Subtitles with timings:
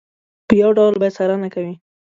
[0.47, 1.73] په یو ډول به یې څارنه کوي.